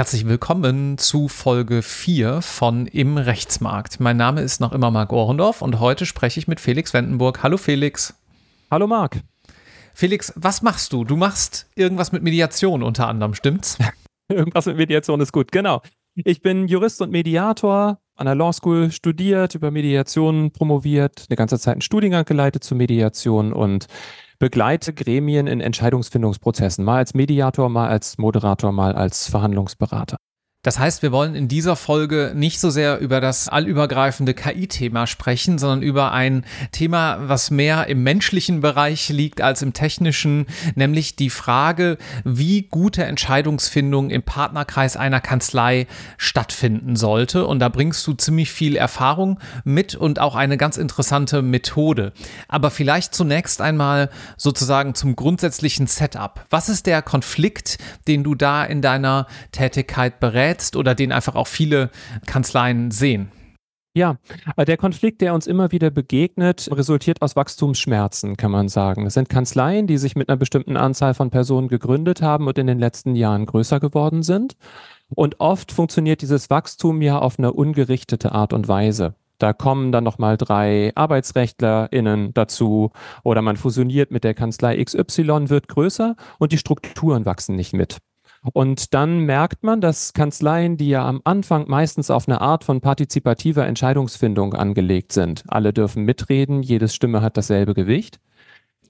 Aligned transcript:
Herzlich 0.00 0.26
willkommen 0.26 0.98
zu 0.98 1.28
Folge 1.28 1.82
4 1.82 2.42
von 2.42 2.86
Im 2.86 3.16
Rechtsmarkt. 3.16 4.00
Mein 4.00 4.16
Name 4.16 4.40
ist 4.42 4.60
noch 4.60 4.72
immer 4.72 4.90
Marc 4.90 5.12
Ohrendorf 5.12 5.62
und 5.62 5.80
heute 5.80 6.04
spreche 6.04 6.40
ich 6.40 6.48
mit 6.48 6.60
Felix 6.60 6.92
Wendenburg. 6.92 7.42
Hallo 7.42 7.56
Felix. 7.56 8.14
Hallo 8.70 8.86
Marc. 8.86 9.20
Felix, 9.94 10.32
was 10.36 10.62
machst 10.62 10.92
du? 10.92 11.04
Du 11.04 11.16
machst 11.16 11.70
irgendwas 11.76 12.12
mit 12.12 12.22
Mediation 12.22 12.82
unter 12.82 13.08
anderem, 13.08 13.34
stimmt's? 13.34 13.78
irgendwas 14.28 14.66
mit 14.66 14.76
Mediation 14.76 15.20
ist 15.20 15.32
gut, 15.32 15.52
genau. 15.52 15.82
Ich 16.14 16.42
bin 16.42 16.68
Jurist 16.68 17.00
und 17.00 17.10
Mediator, 17.10 18.00
an 18.20 18.26
der 18.26 18.34
Law 18.34 18.52
School 18.52 18.92
studiert, 18.92 19.54
über 19.54 19.70
Mediation 19.70 20.50
promoviert, 20.52 21.24
eine 21.28 21.36
ganze 21.36 21.58
Zeit 21.58 21.72
einen 21.72 21.80
Studiengang 21.80 22.26
geleitet 22.26 22.62
zur 22.62 22.76
Mediation 22.76 23.52
und 23.52 23.86
begleite 24.38 24.92
Gremien 24.92 25.46
in 25.46 25.60
Entscheidungsfindungsprozessen, 25.60 26.84
mal 26.84 26.98
als 26.98 27.14
Mediator, 27.14 27.70
mal 27.70 27.88
als 27.88 28.18
Moderator, 28.18 28.72
mal 28.72 28.94
als 28.94 29.28
Verhandlungsberater. 29.28 30.18
Das 30.62 30.78
heißt, 30.78 31.00
wir 31.00 31.10
wollen 31.10 31.34
in 31.34 31.48
dieser 31.48 31.74
Folge 31.74 32.32
nicht 32.34 32.60
so 32.60 32.68
sehr 32.68 32.98
über 32.98 33.22
das 33.22 33.48
allübergreifende 33.48 34.34
KI-Thema 34.34 35.06
sprechen, 35.06 35.56
sondern 35.56 35.80
über 35.80 36.12
ein 36.12 36.44
Thema, 36.70 37.16
was 37.30 37.50
mehr 37.50 37.86
im 37.86 38.02
menschlichen 38.02 38.60
Bereich 38.60 39.08
liegt 39.08 39.40
als 39.40 39.62
im 39.62 39.72
technischen, 39.72 40.44
nämlich 40.74 41.16
die 41.16 41.30
Frage, 41.30 41.96
wie 42.24 42.60
gute 42.60 43.04
Entscheidungsfindung 43.04 44.10
im 44.10 44.22
Partnerkreis 44.22 44.98
einer 44.98 45.22
Kanzlei 45.22 45.86
stattfinden 46.18 46.94
sollte. 46.94 47.46
Und 47.46 47.60
da 47.60 47.70
bringst 47.70 48.06
du 48.06 48.12
ziemlich 48.12 48.52
viel 48.52 48.76
Erfahrung 48.76 49.40
mit 49.64 49.94
und 49.94 50.18
auch 50.18 50.34
eine 50.34 50.58
ganz 50.58 50.76
interessante 50.76 51.40
Methode. 51.40 52.12
Aber 52.48 52.70
vielleicht 52.70 53.14
zunächst 53.14 53.62
einmal 53.62 54.10
sozusagen 54.36 54.94
zum 54.94 55.16
grundsätzlichen 55.16 55.86
Setup. 55.86 56.44
Was 56.50 56.68
ist 56.68 56.84
der 56.84 57.00
Konflikt, 57.00 57.78
den 58.06 58.24
du 58.24 58.34
da 58.34 58.62
in 58.62 58.82
deiner 58.82 59.26
Tätigkeit 59.52 60.20
berätst? 60.20 60.49
Gerätst 60.50 60.76
oder 60.76 60.94
den 60.94 61.12
einfach 61.12 61.34
auch 61.34 61.46
viele 61.46 61.90
Kanzleien 62.26 62.90
sehen? 62.90 63.30
Ja, 63.92 64.18
äh, 64.56 64.64
der 64.64 64.76
Konflikt, 64.76 65.20
der 65.20 65.34
uns 65.34 65.48
immer 65.48 65.72
wieder 65.72 65.90
begegnet, 65.90 66.68
resultiert 66.70 67.22
aus 67.22 67.34
Wachstumsschmerzen, 67.34 68.36
kann 68.36 68.52
man 68.52 68.68
sagen. 68.68 69.06
Es 69.06 69.14
sind 69.14 69.28
Kanzleien, 69.28 69.88
die 69.88 69.98
sich 69.98 70.14
mit 70.14 70.28
einer 70.28 70.36
bestimmten 70.36 70.76
Anzahl 70.76 71.12
von 71.14 71.30
Personen 71.30 71.66
gegründet 71.66 72.22
haben 72.22 72.46
und 72.46 72.56
in 72.56 72.68
den 72.68 72.78
letzten 72.78 73.16
Jahren 73.16 73.46
größer 73.46 73.80
geworden 73.80 74.22
sind. 74.22 74.56
Und 75.08 75.40
oft 75.40 75.72
funktioniert 75.72 76.22
dieses 76.22 76.50
Wachstum 76.50 77.02
ja 77.02 77.18
auf 77.18 77.38
eine 77.38 77.52
ungerichtete 77.52 78.30
Art 78.30 78.52
und 78.52 78.68
Weise. 78.68 79.14
Da 79.38 79.52
kommen 79.52 79.90
dann 79.90 80.04
nochmal 80.04 80.36
drei 80.36 80.92
ArbeitsrechtlerInnen 80.94 82.32
dazu 82.34 82.92
oder 83.24 83.42
man 83.42 83.56
fusioniert 83.56 84.12
mit 84.12 84.22
der 84.22 84.34
Kanzlei 84.34 84.84
XY, 84.84 85.48
wird 85.48 85.66
größer 85.66 86.14
und 86.38 86.52
die 86.52 86.58
Strukturen 86.58 87.24
wachsen 87.24 87.56
nicht 87.56 87.72
mit. 87.72 87.98
Und 88.52 88.94
dann 88.94 89.20
merkt 89.20 89.62
man, 89.64 89.80
dass 89.80 90.14
Kanzleien, 90.14 90.76
die 90.76 90.88
ja 90.88 91.06
am 91.06 91.20
Anfang 91.24 91.68
meistens 91.68 92.10
auf 92.10 92.26
eine 92.26 92.40
Art 92.40 92.64
von 92.64 92.80
partizipativer 92.80 93.66
Entscheidungsfindung 93.66 94.54
angelegt 94.54 95.12
sind, 95.12 95.44
alle 95.48 95.72
dürfen 95.74 96.04
mitreden, 96.04 96.62
jede 96.62 96.88
Stimme 96.88 97.20
hat 97.20 97.36
dasselbe 97.36 97.74
Gewicht, 97.74 98.18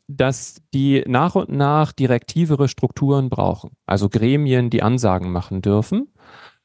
dass 0.06 0.62
die 0.72 1.04
nach 1.06 1.34
und 1.34 1.50
nach 1.50 1.92
direktivere 1.92 2.68
Strukturen 2.68 3.28
brauchen, 3.28 3.72
also 3.86 4.08
Gremien, 4.08 4.70
die 4.70 4.82
Ansagen 4.82 5.32
machen 5.32 5.62
dürfen. 5.62 6.12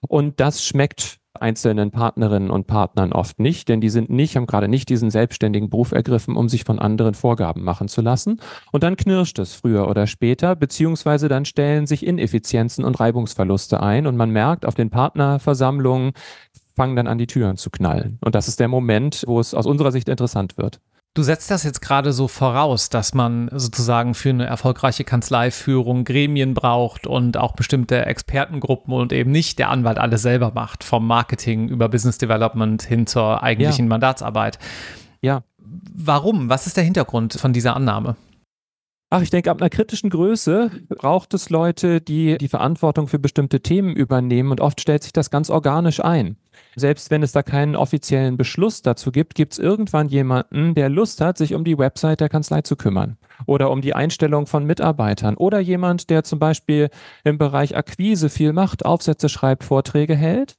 Und 0.08 0.40
das 0.40 0.64
schmeckt 0.64 1.20
einzelnen 1.42 1.92
Partnerinnen 1.92 2.50
und 2.50 2.68
Partnern 2.68 3.14
oft 3.14 3.40
nicht, 3.40 3.70
denn 3.70 3.82
die 3.82 3.90
sind 3.90 4.10
nicht, 4.10 4.36
haben 4.36 4.46
gerade 4.46 4.68
nicht 4.68 4.90
diesen 4.90 5.10
selbstständigen 5.10 5.70
Beruf 5.70 5.92
ergriffen, 5.92 6.36
um 6.36 6.50
sich 6.50 6.64
von 6.64 6.80
anderen 6.80 7.14
Vorgaben 7.14 7.64
machen 7.64 7.88
zu 7.88 8.02
lassen. 8.02 8.40
Und 8.72 8.84
dann 8.84 8.98
knirscht 8.98 9.40
es 9.40 9.54
früher 9.54 9.88
oder 9.88 10.08
später, 10.08 10.56
beziehungsweise 10.56 11.28
dann 11.28 11.46
stellen 11.46 11.88
sich 11.88 12.06
Ineffizienzen 12.06 12.84
und 12.84 13.00
Reibungsverluste 13.00 13.82
ein 13.82 14.08
und 14.08 14.16
man 14.18 14.32
merkt 14.32 14.66
auf 14.66 14.76
den 14.76 14.90
Partnerversammlungen, 14.90 16.14
fangen 16.76 16.96
dann 16.96 17.08
an, 17.08 17.18
die 17.18 17.28
Türen 17.28 17.58
zu 17.58 17.70
knallen. 17.70 18.18
Und 18.22 18.36
das 18.36 18.48
ist 18.48 18.60
der 18.60 18.68
Moment, 18.68 19.24
wo 19.28 19.40
es 19.40 19.54
aus 19.54 19.66
unserer 19.66 19.92
Sicht 19.92 20.10
interessant 20.10 20.58
wird. 20.58 20.80
Du 21.16 21.24
setzt 21.24 21.50
das 21.50 21.64
jetzt 21.64 21.82
gerade 21.82 22.12
so 22.12 22.28
voraus, 22.28 22.90
dass 22.90 23.14
man 23.14 23.50
sozusagen 23.54 24.16
für 24.16 24.32
eine 24.32 24.48
erfolgreiche 24.48 25.06
Kanzleiführung 25.06 26.04
Gremien 26.04 26.54
braucht 26.54 27.08
und 27.08 27.38
auch 27.38 27.54
bestimmte 27.54 28.06
Expertengruppen 28.06 28.94
und 28.94 29.14
eben 29.14 29.32
nicht 29.32 29.58
der 29.58 29.70
Anwalt 29.70 29.98
alles 29.98 30.22
selber 30.24 30.52
macht, 30.54 30.84
vom 30.84 31.08
Marketing 31.08 31.70
über 31.70 31.88
Business 31.88 32.18
Development 32.18 32.84
hin 32.84 33.08
zur 33.08 33.42
eigentlichen 33.42 33.86
ja. 33.86 33.90
Mandatsarbeit. 33.90 34.60
Ja. 35.22 35.44
Warum? 35.58 36.50
Was 36.50 36.68
ist 36.68 36.76
der 36.76 36.84
Hintergrund 36.84 37.36
von 37.36 37.54
dieser 37.54 37.78
Annahme? 37.78 38.18
Ach, 39.16 39.22
ich 39.22 39.30
denke, 39.30 39.50
ab 39.50 39.62
einer 39.62 39.70
kritischen 39.70 40.10
Größe 40.10 40.72
braucht 40.90 41.34
es 41.34 41.50
Leute, 41.50 42.02
die 42.02 42.38
die 42.38 42.50
Verantwortung 42.50 43.08
für 43.08 43.18
bestimmte 43.18 43.62
Themen 43.62 43.96
übernehmen 43.96 44.52
und 44.52 44.60
oft 44.60 44.82
stellt 44.82 45.04
sich 45.04 45.14
das 45.14 45.30
ganz 45.30 45.50
organisch 45.50 46.04
ein. 46.04 46.36
Selbst 46.76 47.12
wenn 47.12 47.24
es 47.24 47.32
da 47.32 47.42
keinen 47.42 47.78
offiziellen 47.78 48.36
Beschluss 48.36 48.82
dazu 48.82 49.14
gibt, 49.14 49.34
gibt 49.36 49.54
es 49.54 49.60
irgendwann 49.60 50.10
jemanden, 50.10 50.76
der 50.76 50.90
Lust 50.90 51.22
hat, 51.22 51.38
sich 51.38 51.54
um 51.54 51.64
die 51.64 51.78
Website 51.78 52.20
der 52.20 52.28
Kanzlei 52.28 52.64
zu 52.64 52.76
kümmern 52.76 53.16
oder 53.46 53.72
um 53.72 53.80
die 53.80 53.96
Einstellung 53.96 54.48
von 54.48 54.66
Mitarbeitern 54.66 55.38
oder 55.38 55.62
jemand, 55.62 56.10
der 56.10 56.26
zum 56.26 56.40
Beispiel 56.40 56.90
im 57.24 57.38
Bereich 57.38 57.78
Akquise 57.78 58.28
viel 58.28 58.52
macht, 58.52 58.84
Aufsätze 58.86 59.30
schreibt, 59.30 59.64
Vorträge 59.64 60.18
hält. 60.18 60.58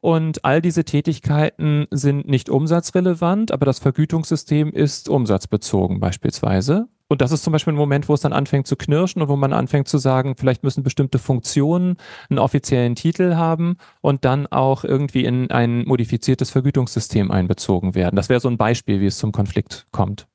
Und 0.00 0.44
all 0.44 0.62
diese 0.62 0.84
Tätigkeiten 0.84 1.86
sind 1.90 2.28
nicht 2.28 2.48
umsatzrelevant, 2.48 3.50
aber 3.50 3.66
das 3.66 3.80
Vergütungssystem 3.80 4.72
ist 4.72 5.08
umsatzbezogen 5.08 5.98
beispielsweise. 5.98 6.88
Und 7.08 7.22
das 7.22 7.32
ist 7.32 7.42
zum 7.42 7.52
Beispiel 7.52 7.72
ein 7.72 7.76
Moment, 7.76 8.08
wo 8.08 8.14
es 8.14 8.20
dann 8.20 8.32
anfängt 8.32 8.68
zu 8.68 8.76
knirschen 8.76 9.20
und 9.20 9.28
wo 9.28 9.34
man 9.34 9.52
anfängt 9.52 9.88
zu 9.88 9.98
sagen, 9.98 10.36
vielleicht 10.36 10.62
müssen 10.62 10.84
bestimmte 10.84 11.18
Funktionen 11.18 11.96
einen 12.28 12.38
offiziellen 12.38 12.94
Titel 12.94 13.34
haben 13.34 13.78
und 14.00 14.24
dann 14.24 14.46
auch 14.46 14.84
irgendwie 14.84 15.24
in 15.24 15.50
ein 15.50 15.84
modifiziertes 15.86 16.50
Vergütungssystem 16.50 17.32
einbezogen 17.32 17.96
werden. 17.96 18.14
Das 18.14 18.28
wäre 18.28 18.38
so 18.38 18.48
ein 18.48 18.58
Beispiel, 18.58 19.00
wie 19.00 19.06
es 19.06 19.18
zum 19.18 19.32
Konflikt 19.32 19.88
kommt. 19.90 20.28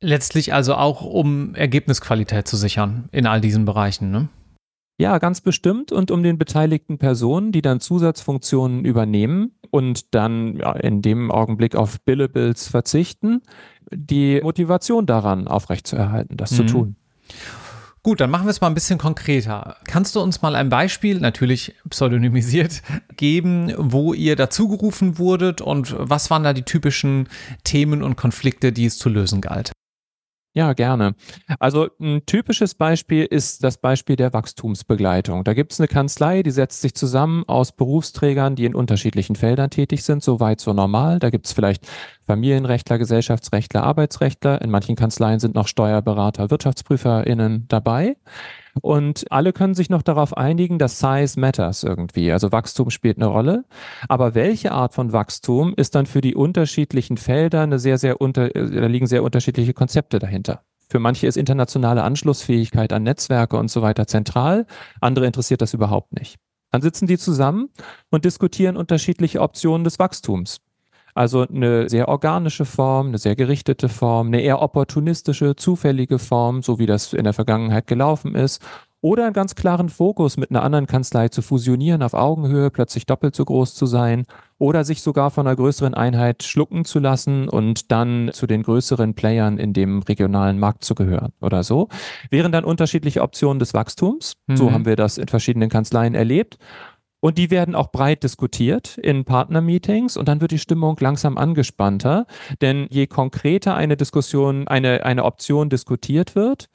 Letztlich 0.00 0.54
also 0.54 0.76
auch, 0.76 1.02
um 1.02 1.54
Ergebnisqualität 1.54 2.48
zu 2.48 2.56
sichern 2.56 3.10
in 3.12 3.26
all 3.26 3.42
diesen 3.42 3.66
Bereichen, 3.66 4.10
ne? 4.10 4.28
Ja, 5.00 5.18
ganz 5.18 5.40
bestimmt 5.40 5.92
und 5.92 6.10
um 6.10 6.24
den 6.24 6.38
beteiligten 6.38 6.98
Personen, 6.98 7.52
die 7.52 7.62
dann 7.62 7.78
Zusatzfunktionen 7.78 8.84
übernehmen 8.84 9.52
und 9.70 10.12
dann 10.14 10.56
ja, 10.56 10.72
in 10.72 11.02
dem 11.02 11.30
Augenblick 11.30 11.76
auf 11.76 12.00
Billables 12.00 12.66
verzichten, 12.66 13.42
die 13.92 14.40
Motivation 14.42 15.06
daran 15.06 15.46
aufrechtzuerhalten, 15.46 16.36
das 16.36 16.50
mhm. 16.50 16.56
zu 16.56 16.62
tun. 16.64 16.96
Gut, 18.02 18.20
dann 18.20 18.30
machen 18.30 18.46
wir 18.46 18.50
es 18.50 18.60
mal 18.60 18.68
ein 18.68 18.74
bisschen 18.74 18.98
konkreter. 18.98 19.76
Kannst 19.84 20.16
du 20.16 20.20
uns 20.20 20.42
mal 20.42 20.56
ein 20.56 20.68
Beispiel, 20.68 21.20
natürlich 21.20 21.74
pseudonymisiert, 21.90 22.82
geben, 23.16 23.72
wo 23.76 24.14
ihr 24.14 24.34
dazugerufen 24.34 25.18
wurdet 25.18 25.60
und 25.60 25.94
was 25.96 26.30
waren 26.30 26.42
da 26.42 26.52
die 26.52 26.62
typischen 26.62 27.28
Themen 27.64 28.02
und 28.02 28.16
Konflikte, 28.16 28.72
die 28.72 28.86
es 28.86 28.98
zu 28.98 29.08
lösen 29.08 29.40
galt? 29.40 29.72
Ja, 30.58 30.72
gerne. 30.72 31.14
Also 31.60 31.86
ein 32.00 32.26
typisches 32.26 32.74
Beispiel 32.74 33.24
ist 33.24 33.62
das 33.62 33.78
Beispiel 33.78 34.16
der 34.16 34.32
Wachstumsbegleitung. 34.32 35.44
Da 35.44 35.54
gibt 35.54 35.72
es 35.72 35.78
eine 35.78 35.86
Kanzlei, 35.86 36.42
die 36.42 36.50
setzt 36.50 36.80
sich 36.80 36.96
zusammen 36.96 37.44
aus 37.46 37.70
Berufsträgern, 37.70 38.56
die 38.56 38.64
in 38.64 38.74
unterschiedlichen 38.74 39.36
Feldern 39.36 39.70
tätig 39.70 40.02
sind, 40.02 40.24
so 40.24 40.40
weit 40.40 40.60
so 40.60 40.72
normal. 40.72 41.20
Da 41.20 41.30
gibt 41.30 41.46
es 41.46 41.52
vielleicht 41.52 41.86
Familienrechtler, 42.26 42.98
Gesellschaftsrechtler, 42.98 43.84
Arbeitsrechtler. 43.84 44.60
In 44.60 44.70
manchen 44.70 44.96
Kanzleien 44.96 45.38
sind 45.38 45.54
noch 45.54 45.68
Steuerberater, 45.68 46.50
WirtschaftsprüferInnen 46.50 47.66
dabei. 47.68 48.16
Und 48.82 49.30
alle 49.30 49.52
können 49.52 49.74
sich 49.74 49.90
noch 49.90 50.02
darauf 50.02 50.36
einigen, 50.36 50.78
dass 50.78 50.98
Size 50.98 51.38
matters 51.38 51.82
irgendwie. 51.82 52.32
Also 52.32 52.52
Wachstum 52.52 52.90
spielt 52.90 53.18
eine 53.18 53.26
Rolle. 53.26 53.64
Aber 54.08 54.34
welche 54.34 54.72
Art 54.72 54.94
von 54.94 55.12
Wachstum 55.12 55.74
ist 55.76 55.94
dann 55.94 56.06
für 56.06 56.20
die 56.20 56.34
unterschiedlichen 56.34 57.16
Felder 57.16 57.62
eine 57.62 57.78
sehr, 57.78 57.98
sehr 57.98 58.20
unter, 58.20 58.48
da 58.48 58.86
liegen 58.86 59.06
sehr 59.06 59.22
unterschiedliche 59.22 59.74
Konzepte 59.74 60.18
dahinter. 60.18 60.62
Für 60.90 60.98
manche 60.98 61.26
ist 61.26 61.36
internationale 61.36 62.02
Anschlussfähigkeit 62.02 62.92
an 62.92 63.02
Netzwerke 63.02 63.58
und 63.58 63.70
so 63.70 63.82
weiter 63.82 64.06
zentral. 64.06 64.66
Andere 65.00 65.26
interessiert 65.26 65.60
das 65.60 65.74
überhaupt 65.74 66.14
nicht. 66.18 66.36
Dann 66.70 66.82
sitzen 66.82 67.06
die 67.06 67.18
zusammen 67.18 67.70
und 68.10 68.24
diskutieren 68.24 68.76
unterschiedliche 68.76 69.40
Optionen 69.40 69.84
des 69.84 69.98
Wachstums. 69.98 70.60
Also 71.18 71.44
eine 71.48 71.88
sehr 71.88 72.06
organische 72.06 72.64
Form, 72.64 73.08
eine 73.08 73.18
sehr 73.18 73.34
gerichtete 73.34 73.88
Form, 73.88 74.28
eine 74.28 74.40
eher 74.40 74.62
opportunistische, 74.62 75.56
zufällige 75.56 76.20
Form, 76.20 76.62
so 76.62 76.78
wie 76.78 76.86
das 76.86 77.12
in 77.12 77.24
der 77.24 77.32
Vergangenheit 77.32 77.88
gelaufen 77.88 78.36
ist. 78.36 78.62
Oder 79.00 79.24
einen 79.24 79.32
ganz 79.32 79.56
klaren 79.56 79.88
Fokus 79.88 80.36
mit 80.36 80.50
einer 80.50 80.62
anderen 80.62 80.86
Kanzlei 80.86 81.28
zu 81.28 81.42
fusionieren, 81.42 82.04
auf 82.04 82.14
Augenhöhe 82.14 82.70
plötzlich 82.70 83.04
doppelt 83.04 83.34
so 83.34 83.44
groß 83.44 83.74
zu 83.74 83.86
sein 83.86 84.26
oder 84.58 84.84
sich 84.84 85.02
sogar 85.02 85.32
von 85.32 85.48
einer 85.48 85.56
größeren 85.56 85.94
Einheit 85.94 86.44
schlucken 86.44 86.84
zu 86.84 87.00
lassen 87.00 87.48
und 87.48 87.90
dann 87.90 88.30
zu 88.32 88.46
den 88.46 88.62
größeren 88.62 89.14
Playern 89.14 89.58
in 89.58 89.72
dem 89.72 90.02
regionalen 90.02 90.60
Markt 90.60 90.84
zu 90.84 90.94
gehören 90.94 91.32
oder 91.40 91.64
so. 91.64 91.88
Wären 92.30 92.52
dann 92.52 92.64
unterschiedliche 92.64 93.22
Optionen 93.22 93.58
des 93.58 93.74
Wachstums. 93.74 94.36
Mhm. 94.46 94.56
So 94.56 94.70
haben 94.70 94.84
wir 94.84 94.94
das 94.94 95.18
in 95.18 95.26
verschiedenen 95.26 95.68
Kanzleien 95.68 96.14
erlebt. 96.14 96.58
Und 97.20 97.36
die 97.36 97.50
werden 97.50 97.74
auch 97.74 97.90
breit 97.90 98.22
diskutiert 98.22 98.96
in 98.98 99.24
Partnermeetings 99.24 100.16
und 100.16 100.28
dann 100.28 100.40
wird 100.40 100.52
die 100.52 100.58
Stimmung 100.58 100.96
langsam 101.00 101.36
angespannter. 101.36 102.26
Denn 102.60 102.86
je 102.90 103.08
konkreter 103.08 103.74
eine 103.74 103.96
Diskussion, 103.96 104.68
eine, 104.68 105.04
eine 105.04 105.24
Option 105.24 105.68
diskutiert 105.68 106.36
wird, 106.36 106.68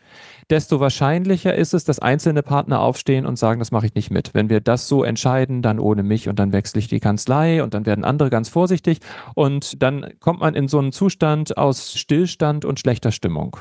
desto 0.49 0.81
wahrscheinlicher 0.81 1.55
ist 1.55 1.73
es, 1.73 1.85
dass 1.85 1.99
einzelne 1.99 2.43
Partner 2.43 2.81
aufstehen 2.81 3.25
und 3.25 3.37
sagen, 3.37 3.59
das 3.59 3.71
mache 3.71 3.85
ich 3.85 3.95
nicht 3.95 4.11
mit. 4.11 4.33
Wenn 4.33 4.49
wir 4.49 4.59
das 4.59 4.87
so 4.89 5.03
entscheiden, 5.03 5.61
dann 5.61 5.79
ohne 5.79 6.03
mich 6.03 6.27
und 6.27 6.39
dann 6.39 6.51
wechsle 6.51 6.79
ich 6.79 6.89
die 6.89 6.99
Kanzlei 6.99 7.63
und 7.63 7.73
dann 7.73 7.85
werden 7.85 8.03
andere 8.03 8.29
ganz 8.29 8.49
vorsichtig 8.49 8.99
und 9.35 9.81
dann 9.81 10.13
kommt 10.19 10.41
man 10.41 10.55
in 10.55 10.67
so 10.67 10.79
einen 10.79 10.91
Zustand 10.91 11.57
aus 11.57 11.93
Stillstand 11.93 12.65
und 12.65 12.79
schlechter 12.79 13.11
Stimmung. 13.11 13.57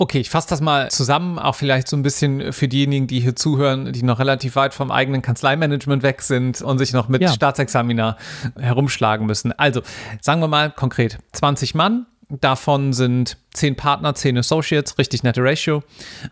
Okay, 0.00 0.20
ich 0.20 0.30
fasse 0.30 0.48
das 0.48 0.62
mal 0.62 0.90
zusammen, 0.90 1.38
auch 1.38 1.54
vielleicht 1.54 1.86
so 1.86 1.94
ein 1.94 2.02
bisschen 2.02 2.54
für 2.54 2.68
diejenigen, 2.68 3.06
die 3.06 3.20
hier 3.20 3.36
zuhören, 3.36 3.92
die 3.92 4.02
noch 4.02 4.18
relativ 4.18 4.56
weit 4.56 4.72
vom 4.72 4.90
eigenen 4.90 5.20
Kanzleimanagement 5.20 6.02
weg 6.02 6.22
sind 6.22 6.62
und 6.62 6.78
sich 6.78 6.94
noch 6.94 7.08
mit 7.08 7.20
ja. 7.20 7.30
Staatsexaminer 7.30 8.16
herumschlagen 8.58 9.26
müssen. 9.26 9.52
Also, 9.52 9.82
sagen 10.22 10.40
wir 10.40 10.48
mal 10.48 10.70
konkret, 10.70 11.18
20 11.32 11.74
Mann, 11.74 12.06
davon 12.30 12.94
sind 12.94 13.36
10 13.52 13.76
Partner, 13.76 14.14
10 14.14 14.38
Associates, 14.38 14.96
richtig 14.96 15.22
nette 15.22 15.44
Ratio, 15.44 15.82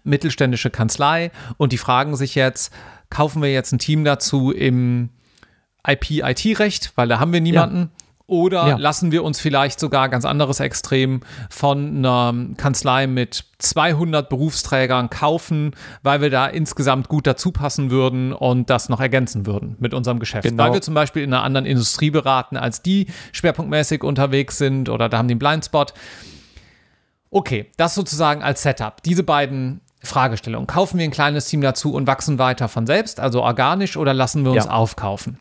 mittelständische 0.03 0.71
Kanzlei 0.71 1.31
und 1.59 1.75
die 1.75 1.79
fragen 1.79 2.17
sich 2.17 2.37
jetzt, 2.37 2.73
kaufen 3.11 3.43
wir 3.43 3.53
jetzt 3.53 3.73
ein 3.73 3.79
Team 3.79 4.03
dazu 4.03 4.51
im 4.51 5.11
IP-IT-Recht, 5.87 6.93
weil 6.95 7.09
da 7.09 7.21
haben 7.21 7.35
wir 7.35 7.43
niemanden. 7.43 7.79
Ja 7.81 7.98
oder 8.29 8.69
ja. 8.69 8.77
lassen 8.77 9.11
wir 9.11 9.25
uns 9.25 9.41
vielleicht 9.41 9.81
sogar 9.81 10.11
ganz 10.11 10.27
anderes 10.27 10.61
Extrem 10.61 11.23
von 11.49 11.97
einer 11.97 12.35
Kanzlei 12.59 13.07
mit 13.07 13.45
200 13.59 14.29
Berufsträgern 14.29 15.09
kaufen, 15.09 15.73
weil 16.03 16.21
wir 16.21 16.29
da 16.29 16.47
insgesamt 16.47 17.09
gut 17.09 17.27
dazu 17.27 17.53
passen 17.53 17.91
würden 17.91 18.35
und 18.35 18.69
das 18.69 18.91
noch 18.91 19.01
ergänzen 19.01 19.47
würden 19.47 19.77
mit 19.81 19.95
unserem 19.95 20.19
Geschäft. 20.21 20.43
Genau. 20.43 20.65
Weil 20.65 20.75
wir 20.75 20.83
zum 20.83 20.93
Beispiel 20.93 21.23
in 21.23 21.33
einer 21.33 21.43
anderen 21.43 21.65
Industrie 21.65 22.11
beraten, 22.11 22.59
als 22.59 22.83
die 22.83 23.07
schwerpunktmäßig 23.33 24.05
unterwegs 24.05 24.59
sind 24.59 24.91
oder 24.91 25.09
da 25.09 25.17
haben 25.17 25.29
die 25.29 25.33
einen 25.33 25.39
Blindspot. 25.39 25.95
Okay, 27.31 27.71
das 27.79 27.95
sozusagen 27.95 28.43
als 28.43 28.63
Setup. 28.63 29.03
Diese 29.03 29.23
beiden 29.23 29.81
Fragestellungen. 30.03 30.67
Kaufen 30.67 30.99
wir 30.99 31.05
ein 31.05 31.11
kleines 31.11 31.47
Team 31.47 31.63
dazu 31.63 31.95
und 31.95 32.07
wachsen 32.07 32.39
weiter 32.39 32.69
von 32.69 32.87
selbst, 32.87 33.21
also 33.21 33.43
organisch, 33.43 33.97
oder 33.97 34.13
lassen 34.13 34.45
wir 34.45 34.53
uns 34.53 34.67
ja. 34.67 34.71
aufkaufen? 34.71 35.39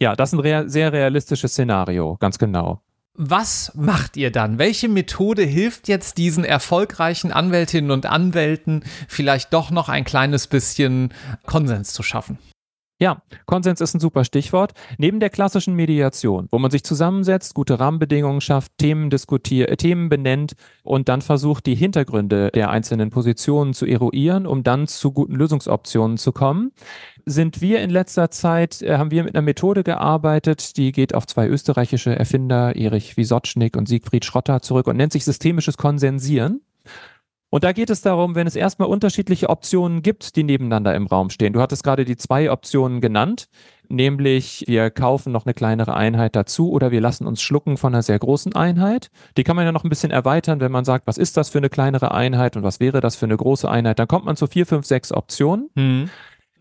Ja, 0.00 0.14
das 0.14 0.30
ist 0.30 0.38
ein 0.38 0.40
rea 0.40 0.68
sehr 0.68 0.92
realistisches 0.92 1.52
Szenario, 1.52 2.16
ganz 2.20 2.38
genau. 2.38 2.82
Was 3.14 3.72
macht 3.74 4.18
ihr 4.18 4.30
dann? 4.30 4.58
Welche 4.58 4.90
Methode 4.90 5.42
hilft 5.42 5.88
jetzt 5.88 6.18
diesen 6.18 6.44
erfolgreichen 6.44 7.32
Anwältinnen 7.32 7.90
und 7.90 8.04
Anwälten 8.04 8.84
vielleicht 9.08 9.54
doch 9.54 9.70
noch 9.70 9.88
ein 9.88 10.04
kleines 10.04 10.48
bisschen 10.48 11.14
Konsens 11.46 11.94
zu 11.94 12.02
schaffen? 12.02 12.38
Ja, 12.98 13.20
Konsens 13.44 13.82
ist 13.82 13.92
ein 13.94 14.00
super 14.00 14.24
Stichwort. 14.24 14.72
Neben 14.96 15.20
der 15.20 15.28
klassischen 15.28 15.74
Mediation, 15.74 16.48
wo 16.50 16.58
man 16.58 16.70
sich 16.70 16.82
zusammensetzt, 16.82 17.52
gute 17.52 17.78
Rahmenbedingungen 17.78 18.40
schafft, 18.40 18.72
Themen 18.78 19.10
diskutiert, 19.10 19.68
äh, 19.68 19.76
Themen 19.76 20.08
benennt 20.08 20.54
und 20.82 21.10
dann 21.10 21.20
versucht, 21.20 21.66
die 21.66 21.74
Hintergründe 21.74 22.50
der 22.54 22.70
einzelnen 22.70 23.10
Positionen 23.10 23.74
zu 23.74 23.84
eruieren, 23.84 24.46
um 24.46 24.62
dann 24.62 24.86
zu 24.86 25.12
guten 25.12 25.34
Lösungsoptionen 25.34 26.16
zu 26.16 26.32
kommen, 26.32 26.72
sind 27.26 27.60
wir 27.60 27.82
in 27.82 27.90
letzter 27.90 28.30
Zeit, 28.30 28.80
äh, 28.80 28.96
haben 28.96 29.10
wir 29.10 29.24
mit 29.24 29.34
einer 29.34 29.42
Methode 29.42 29.82
gearbeitet, 29.82 30.78
die 30.78 30.92
geht 30.92 31.14
auf 31.14 31.26
zwei 31.26 31.48
österreichische 31.48 32.16
Erfinder, 32.16 32.76
Erich 32.76 33.18
Wisocznik 33.18 33.76
und 33.76 33.88
Siegfried 33.88 34.24
Schrotter 34.24 34.62
zurück 34.62 34.86
und 34.86 34.96
nennt 34.96 35.12
sich 35.12 35.26
systemisches 35.26 35.76
Konsensieren. 35.76 36.62
Und 37.48 37.62
da 37.62 37.72
geht 37.72 37.90
es 37.90 38.02
darum, 38.02 38.34
wenn 38.34 38.46
es 38.46 38.56
erstmal 38.56 38.88
unterschiedliche 38.88 39.48
Optionen 39.48 40.02
gibt, 40.02 40.34
die 40.36 40.42
nebeneinander 40.42 40.94
im 40.94 41.06
Raum 41.06 41.30
stehen. 41.30 41.52
Du 41.52 41.60
hattest 41.60 41.84
gerade 41.84 42.04
die 42.04 42.16
zwei 42.16 42.50
Optionen 42.50 43.00
genannt, 43.00 43.48
nämlich 43.88 44.64
wir 44.66 44.90
kaufen 44.90 45.32
noch 45.32 45.46
eine 45.46 45.54
kleinere 45.54 45.94
Einheit 45.94 46.34
dazu 46.34 46.72
oder 46.72 46.90
wir 46.90 47.00
lassen 47.00 47.26
uns 47.26 47.40
schlucken 47.40 47.76
von 47.76 47.94
einer 47.94 48.02
sehr 48.02 48.18
großen 48.18 48.54
Einheit. 48.56 49.10
Die 49.36 49.44
kann 49.44 49.54
man 49.54 49.64
ja 49.64 49.72
noch 49.72 49.84
ein 49.84 49.90
bisschen 49.90 50.10
erweitern, 50.10 50.60
wenn 50.60 50.72
man 50.72 50.84
sagt, 50.84 51.06
was 51.06 51.18
ist 51.18 51.36
das 51.36 51.48
für 51.48 51.58
eine 51.58 51.70
kleinere 51.70 52.12
Einheit 52.12 52.56
und 52.56 52.64
was 52.64 52.80
wäre 52.80 53.00
das 53.00 53.14
für 53.14 53.26
eine 53.26 53.36
große 53.36 53.70
Einheit. 53.70 54.00
Dann 54.00 54.08
kommt 54.08 54.24
man 54.24 54.36
zu 54.36 54.48
vier, 54.48 54.66
fünf, 54.66 54.84
sechs 54.84 55.12
Optionen. 55.12 55.70
Mhm 55.74 56.10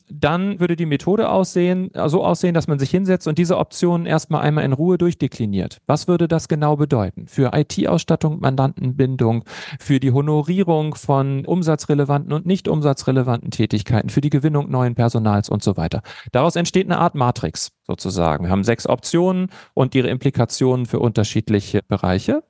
dann 0.09 0.59
würde 0.59 0.75
die 0.75 0.85
Methode 0.85 1.29
aussehen, 1.29 1.93
äh, 1.93 2.09
so 2.09 2.23
aussehen, 2.23 2.53
dass 2.53 2.67
man 2.67 2.79
sich 2.79 2.89
hinsetzt 2.89 3.27
und 3.27 3.37
diese 3.37 3.57
Optionen 3.57 4.05
erstmal 4.05 4.41
einmal 4.41 4.63
in 4.63 4.73
Ruhe 4.73 4.97
durchdekliniert. 4.97 5.79
Was 5.87 6.07
würde 6.07 6.27
das 6.27 6.47
genau 6.47 6.75
bedeuten? 6.75 7.27
Für 7.27 7.51
IT-Ausstattung, 7.53 8.39
Mandantenbindung, 8.39 9.43
für 9.79 9.99
die 9.99 10.11
Honorierung 10.11 10.95
von 10.95 11.45
umsatzrelevanten 11.45 12.33
und 12.33 12.45
nicht 12.45 12.67
umsatzrelevanten 12.67 13.51
Tätigkeiten, 13.51 14.09
für 14.09 14.21
die 14.21 14.29
Gewinnung 14.29 14.69
neuen 14.69 14.95
Personals 14.95 15.49
und 15.49 15.63
so 15.63 15.77
weiter. 15.77 16.01
Daraus 16.31 16.55
entsteht 16.55 16.85
eine 16.85 16.99
Art 16.99 17.15
Matrix 17.15 17.71
sozusagen. 17.85 18.45
Wir 18.45 18.51
haben 18.51 18.63
sechs 18.63 18.87
Optionen 18.87 19.49
und 19.73 19.95
ihre 19.95 20.09
Implikationen 20.09 20.85
für 20.85 20.99
unterschiedliche 20.99 21.81
Bereiche. 21.87 22.43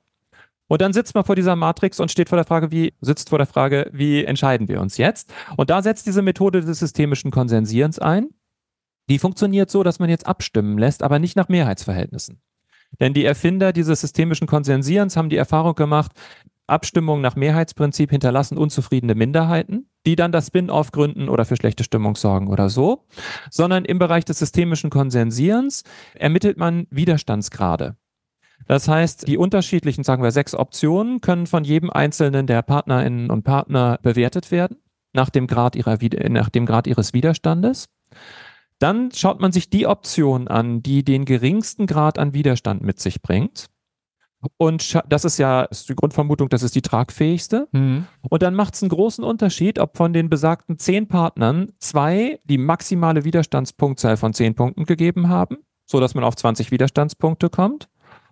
Und 0.68 0.80
dann 0.80 0.92
sitzt 0.92 1.14
man 1.14 1.24
vor 1.24 1.36
dieser 1.36 1.56
Matrix 1.56 2.00
und 2.00 2.10
steht 2.10 2.28
vor 2.28 2.36
der 2.36 2.44
Frage, 2.44 2.70
wie, 2.70 2.94
sitzt 3.00 3.28
vor 3.30 3.38
der 3.38 3.46
Frage, 3.46 3.88
wie 3.92 4.24
entscheiden 4.24 4.68
wir 4.68 4.80
uns 4.80 4.96
jetzt? 4.96 5.32
Und 5.56 5.70
da 5.70 5.82
setzt 5.82 6.06
diese 6.06 6.22
Methode 6.22 6.60
des 6.60 6.78
systemischen 6.78 7.30
Konsensierens 7.30 7.98
ein. 7.98 8.30
Die 9.08 9.18
funktioniert 9.18 9.70
so, 9.70 9.82
dass 9.82 10.00
man 10.00 10.10
jetzt 10.10 10.26
abstimmen 10.26 10.78
lässt, 10.78 11.02
aber 11.02 11.18
nicht 11.18 11.36
nach 11.36 11.48
Mehrheitsverhältnissen. 11.48 12.40
Denn 13.00 13.14
die 13.14 13.24
Erfinder 13.24 13.72
dieses 13.72 14.00
systemischen 14.00 14.46
Konsensierens 14.46 15.16
haben 15.16 15.28
die 15.28 15.36
Erfahrung 15.36 15.74
gemacht, 15.74 16.12
Abstimmungen 16.66 17.22
nach 17.22 17.36
Mehrheitsprinzip 17.36 18.10
hinterlassen 18.10 18.58
unzufriedene 18.58 19.14
Minderheiten, 19.14 19.88
die 20.04 20.16
dann 20.16 20.32
das 20.32 20.48
Spin-off 20.48 20.90
gründen 20.90 21.28
oder 21.28 21.44
für 21.44 21.56
schlechte 21.56 21.84
Stimmung 21.84 22.16
sorgen 22.16 22.48
oder 22.48 22.68
so, 22.68 23.04
sondern 23.50 23.84
im 23.84 24.00
Bereich 24.00 24.24
des 24.24 24.40
systemischen 24.40 24.90
Konsensierens 24.90 25.84
ermittelt 26.14 26.56
man 26.56 26.86
Widerstandsgrade. 26.90 27.96
Das 28.66 28.88
heißt, 28.88 29.28
die 29.28 29.38
unterschiedlichen, 29.38 30.02
sagen 30.02 30.22
wir, 30.22 30.32
sechs 30.32 30.54
Optionen 30.54 31.20
können 31.20 31.46
von 31.46 31.64
jedem 31.64 31.90
einzelnen 31.90 32.46
der 32.46 32.62
Partnerinnen 32.62 33.30
und 33.30 33.44
Partner 33.44 33.98
bewertet 34.02 34.50
werden, 34.50 34.78
nach 35.12 35.30
dem 35.30 35.46
Grad, 35.46 35.76
ihrer, 35.76 35.98
nach 36.28 36.48
dem 36.48 36.66
Grad 36.66 36.86
ihres 36.86 37.12
Widerstandes. 37.12 37.88
Dann 38.78 39.10
schaut 39.12 39.40
man 39.40 39.52
sich 39.52 39.70
die 39.70 39.86
Option 39.86 40.48
an, 40.48 40.82
die 40.82 41.04
den 41.04 41.24
geringsten 41.24 41.86
Grad 41.86 42.18
an 42.18 42.34
Widerstand 42.34 42.82
mit 42.82 43.00
sich 43.00 43.22
bringt. 43.22 43.66
Und 44.58 45.00
das 45.08 45.24
ist 45.24 45.38
ja 45.38 45.62
ist 45.62 45.88
die 45.88 45.94
Grundvermutung, 45.94 46.50
das 46.50 46.62
ist 46.62 46.74
die 46.74 46.82
tragfähigste. 46.82 47.68
Mhm. 47.72 48.06
Und 48.28 48.42
dann 48.42 48.54
macht 48.54 48.74
es 48.74 48.82
einen 48.82 48.90
großen 48.90 49.24
Unterschied, 49.24 49.78
ob 49.78 49.96
von 49.96 50.12
den 50.12 50.28
besagten 50.28 50.78
zehn 50.78 51.08
Partnern 51.08 51.72
zwei 51.78 52.38
die 52.44 52.58
maximale 52.58 53.24
Widerstandspunktzahl 53.24 54.16
von 54.16 54.34
zehn 54.34 54.54
Punkten 54.54 54.84
gegeben 54.84 55.28
haben, 55.28 55.58
sodass 55.86 56.14
man 56.14 56.22
auf 56.22 56.36
20 56.36 56.70
Widerstandspunkte 56.70 57.48
kommt 57.48 57.88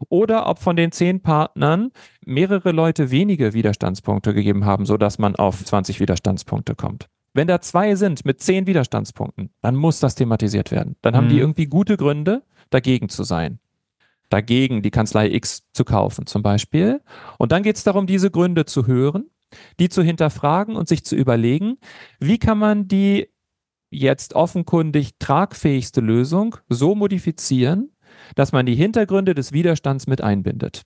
oder 0.08 0.46
ob 0.46 0.58
von 0.58 0.76
den 0.76 0.93
zehn 0.93 1.20
Partnern 1.20 1.91
mehrere 2.25 2.73
Leute 2.73 3.11
wenige 3.11 3.53
Widerstandspunkte 3.53 4.34
gegeben 4.34 4.65
haben, 4.65 4.86
sodass 4.86 5.19
man 5.19 5.36
auf 5.36 5.65
20 5.65 6.01
Widerstandspunkte 6.01 6.74
kommt. 6.74 7.08
Wenn 7.32 7.48
da 7.48 7.60
zwei 7.60 7.96
sind 7.96 8.24
mit 8.24 8.41
zehn 8.41 8.67
Widerstandspunkten, 8.67 9.51
dann 9.60 9.74
muss 9.74 9.98
das 9.98 10.15
thematisiert 10.15 10.70
werden. 10.70 10.96
Dann 11.03 11.17
haben 11.17 11.29
die 11.29 11.34
mhm. 11.34 11.41
irgendwie 11.41 11.67
gute 11.67 11.96
Gründe, 11.96 12.43
dagegen 12.70 13.08
zu 13.08 13.24
sein. 13.24 13.58
Dagegen 14.31 14.82
die 14.82 14.91
Kanzlei 14.91 15.31
X 15.31 15.65
zu 15.72 15.84
kaufen 15.84 16.27
zum 16.27 16.43
Beispiel. 16.43 17.01
Und 17.39 17.53
dann 17.53 17.63
geht 17.63 17.77
es 17.77 17.84
darum, 17.84 18.06
diese 18.06 18.31
Gründe 18.31 18.65
zu 18.65 18.86
hören, 18.86 19.31
die 19.79 19.89
zu 19.89 20.03
hinterfragen 20.03 20.77
und 20.77 20.89
sich 20.89 21.05
zu 21.05 21.17
überlegen, 21.17 21.79
wie 22.20 22.39
kann 22.39 22.58
man 22.58 22.89
die 22.89 23.29
jetzt 23.91 24.34
offenkundig 24.34 25.19
tragfähigste 25.19 26.01
Lösung 26.01 26.56
so 26.69 26.94
modifizieren, 26.94 27.91
dass 28.34 28.52
man 28.52 28.66
die 28.66 28.74
Hintergründe 28.74 29.34
des 29.34 29.52
Widerstands 29.52 30.06
mit 30.06 30.20
einbindet. 30.20 30.82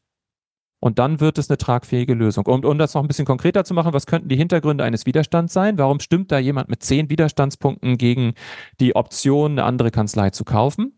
Und 0.81 0.99
dann 0.99 1.19
wird 1.19 1.39
es 1.39 1.51
eine 1.51 1.59
tragfähige 1.59 2.15
Lösung. 2.15 2.47
Und 2.47 2.65
um 2.65 2.79
das 2.79 2.95
noch 2.95 3.03
ein 3.03 3.09
bisschen 3.09 3.25
konkreter 3.25 3.65
zu 3.65 3.75
machen, 3.75 3.93
was 3.93 4.07
könnten 4.07 4.29
die 4.29 4.37
Hintergründe 4.37 4.85
eines 4.85 5.07
Widerstands 5.07 5.53
sein? 5.53 5.77
Warum 5.77 5.99
stimmt 5.99 6.31
da 6.31 6.39
jemand 6.39 6.69
mit 6.69 6.83
zehn 6.83 7.11
Widerstandspunkten 7.11 7.99
gegen 7.99 8.35
die 8.79 8.95
Option, 8.95 9.53
eine 9.53 9.65
andere 9.65 9.91
Kanzlei 9.91 10.31
zu 10.31 10.45
kaufen? 10.45 10.93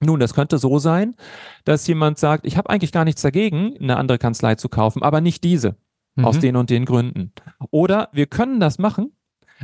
Nun, 0.00 0.20
das 0.20 0.34
könnte 0.34 0.58
so 0.58 0.78
sein, 0.78 1.16
dass 1.64 1.86
jemand 1.88 2.18
sagt, 2.18 2.46
ich 2.46 2.56
habe 2.56 2.70
eigentlich 2.70 2.92
gar 2.92 3.04
nichts 3.04 3.22
dagegen, 3.22 3.76
eine 3.80 3.96
andere 3.96 4.18
Kanzlei 4.18 4.54
zu 4.54 4.68
kaufen, 4.68 5.02
aber 5.02 5.20
nicht 5.20 5.42
diese, 5.42 5.76
mhm. 6.14 6.24
aus 6.24 6.38
den 6.38 6.54
und 6.54 6.70
den 6.70 6.84
Gründen. 6.84 7.32
Oder 7.72 8.08
wir 8.12 8.26
können 8.26 8.60
das 8.60 8.78
machen, 8.78 9.12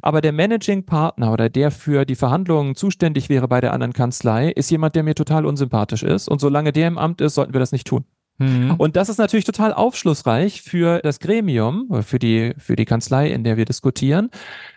aber 0.02 0.20
der 0.20 0.32
Managing 0.32 0.84
Partner 0.86 1.32
oder 1.32 1.48
der 1.48 1.70
für 1.70 2.04
die 2.04 2.14
Verhandlungen 2.14 2.74
zuständig 2.74 3.28
wäre 3.28 3.48
bei 3.48 3.60
der 3.60 3.72
anderen 3.72 3.92
Kanzlei, 3.92 4.50
ist 4.50 4.70
jemand, 4.70 4.94
der 4.94 5.02
mir 5.02 5.14
total 5.14 5.46
unsympathisch 5.46 6.02
ist. 6.02 6.28
Und 6.28 6.40
solange 6.40 6.72
der 6.72 6.88
im 6.88 6.98
Amt 6.98 7.20
ist, 7.20 7.34
sollten 7.34 7.52
wir 7.52 7.60
das 7.60 7.72
nicht 7.72 7.86
tun. 7.86 8.04
Mhm. 8.38 8.74
Und 8.78 8.96
das 8.96 9.08
ist 9.08 9.18
natürlich 9.18 9.44
total 9.44 9.72
aufschlussreich 9.72 10.62
für 10.62 10.98
das 11.00 11.20
Gremium, 11.20 12.02
für 12.02 12.18
die, 12.18 12.54
für 12.58 12.74
die 12.74 12.84
Kanzlei, 12.84 13.28
in 13.28 13.44
der 13.44 13.56
wir 13.56 13.64
diskutieren, 13.64 14.30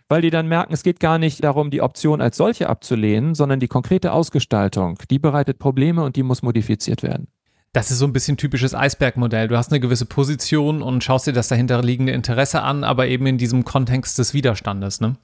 weil 0.09 0.21
die 0.21 0.29
dann 0.29 0.47
merken, 0.47 0.73
es 0.73 0.83
geht 0.83 0.99
gar 0.99 1.17
nicht 1.17 1.43
darum, 1.43 1.71
die 1.71 1.81
Option 1.81 2.21
als 2.21 2.37
solche 2.37 2.69
abzulehnen, 2.69 3.33
sondern 3.33 3.59
die 3.59 3.67
konkrete 3.67 4.11
Ausgestaltung, 4.11 4.99
die 5.09 5.19
bereitet 5.19 5.57
Probleme 5.57 6.03
und 6.03 6.15
die 6.15 6.23
muss 6.23 6.43
modifiziert 6.43 7.01
werden. 7.01 7.27
Das 7.77 7.91
ist 7.91 7.99
so 7.99 8.07
ein 8.07 8.11
bisschen 8.11 8.37
typisches 8.37 8.73
Eisbergmodell. 8.73 9.47
Du 9.47 9.55
hast 9.55 9.71
eine 9.71 9.79
gewisse 9.79 10.07
Position 10.07 10.81
und 10.81 11.03
schaust 11.03 11.27
dir 11.27 11.31
das 11.31 11.47
dahinterliegende 11.47 12.11
Interesse 12.11 12.63
an, 12.63 12.83
aber 12.83 13.05
eben 13.05 13.27
in 13.27 13.37
diesem 13.37 13.65
Kontext 13.65 14.17
des 14.17 14.33
Widerstandes, 14.33 14.99
ne? 14.99 15.15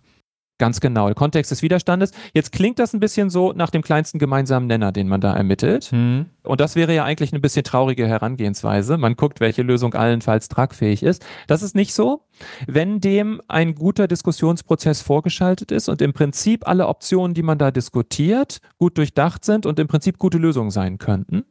Ganz 0.59 0.79
genau. 0.79 1.07
Der 1.07 1.15
Kontext 1.15 1.51
des 1.51 1.63
Widerstandes. 1.63 2.11
Jetzt 2.33 2.51
klingt 2.51 2.77
das 2.77 2.93
ein 2.93 2.99
bisschen 2.99 3.31
so 3.31 3.53
nach 3.53 3.71
dem 3.71 3.81
kleinsten 3.81 4.19
gemeinsamen 4.19 4.67
Nenner, 4.67 4.91
den 4.91 5.07
man 5.07 5.19
da 5.19 5.33
ermittelt. 5.33 5.91
Mhm. 5.91 6.27
Und 6.43 6.61
das 6.61 6.75
wäre 6.75 6.93
ja 6.93 7.03
eigentlich 7.03 7.33
eine 7.33 7.39
bisschen 7.39 7.63
traurige 7.63 8.07
Herangehensweise. 8.07 8.97
Man 8.97 9.15
guckt, 9.15 9.39
welche 9.39 9.63
Lösung 9.63 9.95
allenfalls 9.95 10.49
tragfähig 10.49 11.01
ist. 11.01 11.25
Das 11.47 11.63
ist 11.63 11.75
nicht 11.75 11.93
so. 11.95 12.27
Wenn 12.67 12.99
dem 12.99 13.41
ein 13.47 13.73
guter 13.73 14.07
Diskussionsprozess 14.07 15.01
vorgeschaltet 15.01 15.71
ist 15.71 15.89
und 15.89 16.01
im 16.03 16.13
Prinzip 16.13 16.67
alle 16.67 16.87
Optionen, 16.87 17.33
die 17.33 17.43
man 17.43 17.57
da 17.57 17.71
diskutiert, 17.71 18.59
gut 18.77 18.97
durchdacht 18.99 19.45
sind 19.45 19.65
und 19.65 19.79
im 19.79 19.87
Prinzip 19.87 20.19
gute 20.19 20.37
Lösungen 20.37 20.71
sein 20.71 20.99
könnten, 20.99 21.45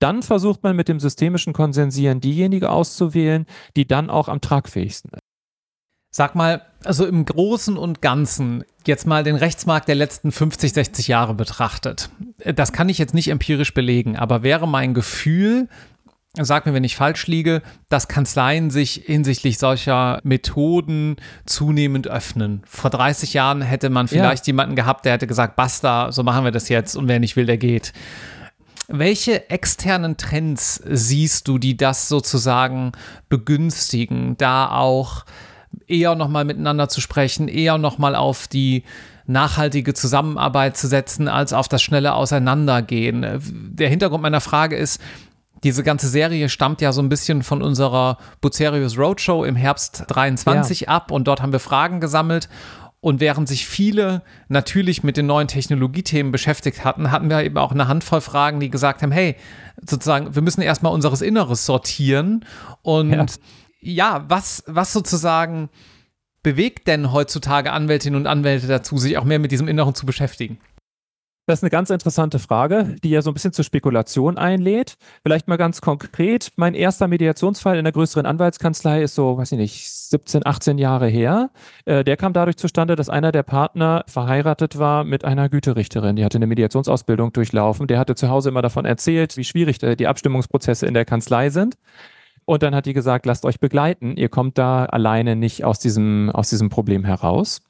dann 0.00 0.22
versucht 0.22 0.64
man 0.64 0.74
mit 0.74 0.88
dem 0.88 0.98
systemischen 0.98 1.52
Konsensieren 1.52 2.20
diejenige 2.20 2.70
auszuwählen, 2.70 3.46
die 3.76 3.86
dann 3.86 4.10
auch 4.10 4.28
am 4.28 4.40
tragfähigsten 4.40 5.12
ist. 5.12 5.27
Sag 6.18 6.34
mal, 6.34 6.62
also 6.82 7.06
im 7.06 7.24
Großen 7.24 7.76
und 7.76 8.02
Ganzen, 8.02 8.64
jetzt 8.84 9.06
mal 9.06 9.22
den 9.22 9.36
Rechtsmarkt 9.36 9.86
der 9.86 9.94
letzten 9.94 10.32
50, 10.32 10.72
60 10.72 11.06
Jahre 11.06 11.32
betrachtet. 11.32 12.10
Das 12.44 12.72
kann 12.72 12.88
ich 12.88 12.98
jetzt 12.98 13.14
nicht 13.14 13.28
empirisch 13.28 13.72
belegen, 13.72 14.16
aber 14.16 14.42
wäre 14.42 14.66
mein 14.66 14.94
Gefühl, 14.94 15.68
sag 16.34 16.66
mir, 16.66 16.74
wenn 16.74 16.82
ich 16.82 16.96
falsch 16.96 17.28
liege, 17.28 17.62
dass 17.88 18.08
Kanzleien 18.08 18.70
sich 18.70 18.94
hinsichtlich 19.06 19.58
solcher 19.58 20.18
Methoden 20.24 21.18
zunehmend 21.46 22.08
öffnen. 22.08 22.64
Vor 22.66 22.90
30 22.90 23.34
Jahren 23.34 23.62
hätte 23.62 23.88
man 23.88 24.08
vielleicht 24.08 24.48
ja. 24.48 24.50
jemanden 24.50 24.74
gehabt, 24.74 25.04
der 25.04 25.12
hätte 25.12 25.28
gesagt, 25.28 25.54
basta, 25.54 26.10
so 26.10 26.24
machen 26.24 26.42
wir 26.42 26.50
das 26.50 26.68
jetzt 26.68 26.96
und 26.96 27.06
wer 27.06 27.20
nicht 27.20 27.36
will, 27.36 27.46
der 27.46 27.58
geht. 27.58 27.92
Welche 28.88 29.50
externen 29.50 30.16
Trends 30.16 30.82
siehst 30.84 31.46
du, 31.46 31.58
die 31.58 31.76
das 31.76 32.08
sozusagen 32.08 32.90
begünstigen, 33.28 34.36
da 34.36 34.68
auch 34.68 35.24
eher 35.86 36.14
nochmal 36.14 36.44
miteinander 36.44 36.88
zu 36.88 37.00
sprechen, 37.00 37.48
eher 37.48 37.78
nochmal 37.78 38.14
auf 38.14 38.48
die 38.48 38.84
nachhaltige 39.26 39.94
Zusammenarbeit 39.94 40.76
zu 40.76 40.88
setzen, 40.88 41.28
als 41.28 41.52
auf 41.52 41.68
das 41.68 41.82
schnelle 41.82 42.14
Auseinandergehen. 42.14 43.24
Der 43.74 43.88
Hintergrund 43.88 44.22
meiner 44.22 44.40
Frage 44.40 44.76
ist, 44.76 45.00
diese 45.64 45.82
ganze 45.82 46.08
Serie 46.08 46.48
stammt 46.48 46.80
ja 46.80 46.92
so 46.92 47.02
ein 47.02 47.08
bisschen 47.08 47.42
von 47.42 47.62
unserer 47.62 48.18
Bucerius 48.40 48.96
Roadshow 48.96 49.44
im 49.44 49.56
Herbst 49.56 50.04
23 50.06 50.80
ja. 50.82 50.88
ab 50.88 51.10
und 51.10 51.26
dort 51.28 51.42
haben 51.42 51.52
wir 51.52 51.60
Fragen 51.60 52.00
gesammelt 52.00 52.48
und 53.00 53.20
während 53.20 53.48
sich 53.48 53.66
viele 53.66 54.22
natürlich 54.48 55.02
mit 55.02 55.16
den 55.16 55.26
neuen 55.26 55.48
Technologiethemen 55.48 56.32
beschäftigt 56.32 56.84
hatten, 56.84 57.10
hatten 57.10 57.28
wir 57.28 57.42
eben 57.44 57.58
auch 57.58 57.72
eine 57.72 57.86
Handvoll 57.86 58.20
Fragen, 58.20 58.60
die 58.60 58.70
gesagt 58.70 59.02
haben, 59.02 59.12
hey, 59.12 59.36
sozusagen, 59.84 60.34
wir 60.34 60.42
müssen 60.42 60.62
erstmal 60.62 60.92
unseres 60.92 61.22
Inneres 61.22 61.66
sortieren 61.66 62.44
und 62.82 63.10
ja 63.10 63.26
ja, 63.80 64.24
was, 64.28 64.64
was 64.66 64.92
sozusagen 64.92 65.68
bewegt 66.42 66.86
denn 66.86 67.12
heutzutage 67.12 67.72
Anwältinnen 67.72 68.20
und 68.20 68.26
Anwälte 68.26 68.66
dazu, 68.66 68.98
sich 68.98 69.18
auch 69.18 69.24
mehr 69.24 69.38
mit 69.38 69.52
diesem 69.52 69.68
Inneren 69.68 69.94
zu 69.94 70.06
beschäftigen? 70.06 70.58
Das 71.48 71.60
ist 71.60 71.62
eine 71.62 71.70
ganz 71.70 71.88
interessante 71.88 72.38
Frage, 72.38 72.96
die 73.02 73.08
ja 73.08 73.22
so 73.22 73.30
ein 73.30 73.32
bisschen 73.32 73.54
zur 73.54 73.64
Spekulation 73.64 74.36
einlädt. 74.36 74.96
Vielleicht 75.22 75.48
mal 75.48 75.56
ganz 75.56 75.80
konkret. 75.80 76.52
Mein 76.56 76.74
erster 76.74 77.08
Mediationsfall 77.08 77.72
in 77.72 77.78
einer 77.78 77.92
größeren 77.92 78.26
Anwaltskanzlei 78.26 79.02
ist 79.02 79.14
so, 79.14 79.38
weiß 79.38 79.52
ich 79.52 79.58
nicht, 79.58 79.90
17, 79.90 80.44
18 80.44 80.76
Jahre 80.76 81.08
her. 81.08 81.48
Äh, 81.86 82.04
der 82.04 82.18
kam 82.18 82.34
dadurch 82.34 82.58
zustande, 82.58 82.96
dass 82.96 83.08
einer 83.08 83.32
der 83.32 83.44
Partner 83.44 84.04
verheiratet 84.08 84.78
war 84.78 85.04
mit 85.04 85.24
einer 85.24 85.48
Güterichterin. 85.48 86.16
Die 86.16 86.24
hatte 86.24 86.36
eine 86.36 86.46
Mediationsausbildung 86.46 87.32
durchlaufen. 87.32 87.86
Der 87.86 87.98
hatte 87.98 88.14
zu 88.14 88.28
Hause 88.28 88.50
immer 88.50 88.60
davon 88.60 88.84
erzählt, 88.84 89.38
wie 89.38 89.44
schwierig 89.44 89.78
die 89.78 90.06
Abstimmungsprozesse 90.06 90.84
in 90.84 90.92
der 90.92 91.06
Kanzlei 91.06 91.48
sind. 91.48 91.78
Und 92.48 92.62
dann 92.62 92.74
hat 92.74 92.86
die 92.86 92.94
gesagt, 92.94 93.26
lasst 93.26 93.44
euch 93.44 93.60
begleiten. 93.60 94.16
Ihr 94.16 94.30
kommt 94.30 94.56
da 94.56 94.86
alleine 94.86 95.36
nicht 95.36 95.66
aus 95.66 95.80
diesem, 95.80 96.30
aus 96.30 96.48
diesem 96.48 96.70
Problem 96.70 97.04
heraus. 97.04 97.60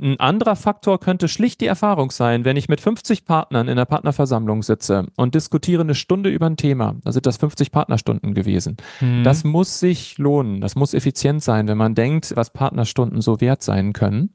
Ein 0.00 0.18
anderer 0.18 0.56
Faktor 0.56 0.98
könnte 0.98 1.28
schlicht 1.28 1.60
die 1.60 1.66
Erfahrung 1.66 2.10
sein, 2.10 2.46
wenn 2.46 2.56
ich 2.56 2.70
mit 2.70 2.80
50 2.80 3.26
Partnern 3.26 3.68
in 3.68 3.76
der 3.76 3.84
Partnerversammlung 3.84 4.62
sitze 4.62 5.06
und 5.16 5.34
diskutiere 5.34 5.82
eine 5.82 5.94
Stunde 5.94 6.30
über 6.30 6.46
ein 6.46 6.56
Thema, 6.56 6.96
da 7.04 7.12
sind 7.12 7.26
das 7.26 7.36
50 7.36 7.70
Partnerstunden 7.70 8.32
gewesen. 8.32 8.78
Mhm. 9.00 9.22
Das 9.22 9.44
muss 9.44 9.80
sich 9.80 10.16
lohnen, 10.16 10.62
das 10.62 10.76
muss 10.76 10.94
effizient 10.94 11.42
sein, 11.42 11.68
wenn 11.68 11.78
man 11.78 11.94
denkt, 11.94 12.32
was 12.36 12.50
Partnerstunden 12.50 13.20
so 13.20 13.42
wert 13.42 13.62
sein 13.62 13.92
können. 13.92 14.30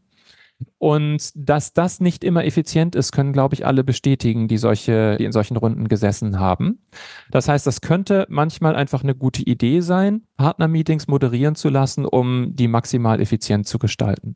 Und 0.78 1.32
dass 1.36 1.74
das 1.74 2.00
nicht 2.00 2.24
immer 2.24 2.46
effizient 2.46 2.96
ist, 2.96 3.12
können, 3.12 3.34
glaube 3.34 3.56
ich, 3.56 3.66
alle 3.66 3.84
bestätigen, 3.84 4.48
die 4.48 4.58
solche, 4.58 5.18
die 5.18 5.26
in 5.26 5.32
solchen 5.32 5.58
Runden 5.58 5.88
gesessen 5.88 6.40
haben. 6.40 6.86
Das 7.30 7.48
heißt, 7.48 7.66
das 7.68 7.82
könnte 7.82 8.26
manchmal 8.30 8.76
einfach 8.76 9.04
eine 9.04 9.16
gute 9.16 9.44
Idee 9.44 9.82
sein, 9.82 10.24
Partnermeetings 10.38 11.08
moderieren 11.08 11.56
zu 11.56 11.70
lassen, 11.70 12.06
um 12.06 12.56
die 12.56 12.68
maximal 12.68 13.22
effizient 13.22 13.68
zu 13.68 13.80
gestalten. 13.80 14.36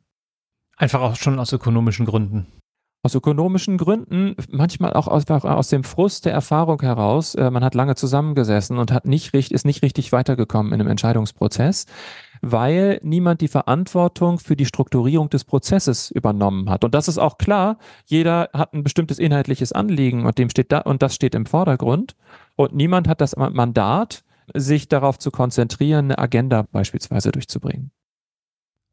Einfach 0.76 1.00
auch 1.00 1.16
schon 1.16 1.38
aus 1.38 1.52
ökonomischen 1.52 2.06
Gründen 2.06 2.46
aus 3.06 3.14
ökonomischen 3.14 3.78
Gründen, 3.78 4.34
manchmal 4.50 4.92
auch 4.92 5.06
aus, 5.06 5.26
aus 5.28 5.68
dem 5.68 5.84
Frust 5.84 6.26
der 6.26 6.32
Erfahrung 6.32 6.82
heraus, 6.82 7.36
äh, 7.36 7.50
man 7.50 7.64
hat 7.64 7.76
lange 7.76 7.94
zusammengesessen 7.94 8.78
und 8.78 8.90
hat 8.92 9.06
nicht, 9.06 9.32
ist 9.32 9.64
nicht 9.64 9.82
richtig 9.82 10.10
weitergekommen 10.10 10.72
in 10.72 10.80
einem 10.80 10.90
Entscheidungsprozess 10.90 11.86
weil 12.42 13.00
niemand 13.02 13.40
die 13.40 13.48
Verantwortung 13.48 14.38
für 14.38 14.56
die 14.56 14.66
Strukturierung 14.66 15.30
des 15.30 15.44
Prozesses 15.44 16.10
übernommen 16.10 16.70
hat. 16.70 16.84
Und 16.84 16.94
das 16.94 17.08
ist 17.08 17.18
auch 17.18 17.38
klar. 17.38 17.78
Jeder 18.04 18.50
hat 18.52 18.74
ein 18.74 18.84
bestimmtes 18.84 19.18
inhaltliches 19.18 19.72
Anliegen 19.72 20.26
und 20.26 20.38
dem 20.38 20.50
steht 20.50 20.72
da, 20.72 20.80
und 20.80 21.02
das 21.02 21.14
steht 21.14 21.34
im 21.34 21.46
Vordergrund. 21.46 22.16
Und 22.54 22.74
niemand 22.74 23.08
hat 23.08 23.20
das 23.20 23.36
Mandat, 23.36 24.22
sich 24.54 24.88
darauf 24.88 25.18
zu 25.18 25.30
konzentrieren, 25.30 26.06
eine 26.06 26.18
Agenda 26.18 26.62
beispielsweise 26.70 27.32
durchzubringen. 27.32 27.90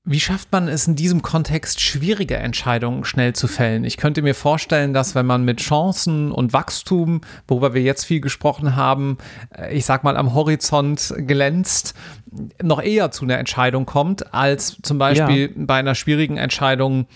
Wie 0.05 0.19
schafft 0.19 0.51
man 0.51 0.67
es 0.67 0.85
in 0.85 0.97
diesem 0.97 1.21
Kontext, 1.21 1.79
schwierige 1.79 2.35
Entscheidungen 2.35 3.05
schnell 3.05 3.31
zu 3.31 3.47
fällen? 3.47 3.85
Ich 3.85 3.95
könnte 3.95 4.21
mir 4.21 4.35
vorstellen, 4.35 4.93
dass 4.93 5.15
wenn 5.15 5.25
man 5.25 5.45
mit 5.45 5.61
Chancen 5.61 6.33
und 6.33 6.51
Wachstum, 6.51 7.21
worüber 7.47 7.73
wir 7.73 7.83
jetzt 7.83 8.03
viel 8.03 8.19
gesprochen 8.19 8.75
haben, 8.75 9.17
äh, 9.57 9.73
ich 9.73 9.85
sag 9.85 10.03
mal 10.03 10.17
am 10.17 10.33
Horizont 10.33 11.13
glänzt, 11.19 11.93
noch 12.61 12.81
eher 12.81 13.11
zu 13.11 13.23
einer 13.23 13.37
Entscheidung 13.37 13.85
kommt, 13.85 14.33
als 14.33 14.77
zum 14.81 14.97
Beispiel 14.97 15.53
ja. 15.55 15.65
bei 15.65 15.75
einer 15.75 15.95
schwierigen 15.95 16.35
Entscheidung, 16.35 17.07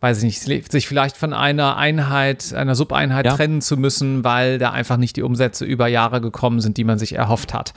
weiß 0.00 0.22
ich 0.22 0.46
nicht, 0.46 0.72
sich 0.72 0.88
vielleicht 0.88 1.16
von 1.16 1.32
einer 1.32 1.76
Einheit, 1.76 2.54
einer 2.54 2.74
Subeinheit 2.74 3.26
ja. 3.26 3.36
trennen 3.36 3.60
zu 3.60 3.76
müssen, 3.76 4.24
weil 4.24 4.58
da 4.58 4.70
einfach 4.70 4.96
nicht 4.96 5.16
die 5.16 5.22
Umsätze 5.22 5.64
über 5.64 5.88
Jahre 5.88 6.20
gekommen 6.20 6.60
sind, 6.60 6.76
die 6.78 6.84
man 6.84 6.98
sich 6.98 7.14
erhofft 7.14 7.52
hat. 7.52 7.74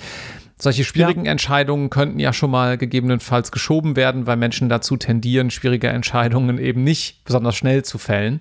Solche 0.58 0.86
schwierigen 0.86 1.26
ja. 1.26 1.32
Entscheidungen 1.32 1.90
könnten 1.90 2.20
ja 2.20 2.32
schon 2.32 2.52
mal 2.52 2.78
gegebenenfalls 2.78 3.52
geschoben 3.52 3.98
werden, 3.98 4.28
weil 4.28 4.38
Menschen 4.38 4.70
dazu 4.70 4.96
tendieren, 4.96 5.52
schwierige 5.52 5.90
Entscheidungen 5.90 6.58
eben 6.58 6.84
nicht 6.84 7.26
besonders 7.26 7.56
schnell 7.56 7.84
zu 7.84 7.98
fällen. 7.98 8.40